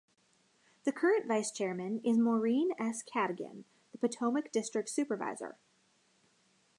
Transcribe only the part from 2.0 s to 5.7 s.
is Maureen S. Caddigan, the Potomac District Supervisor.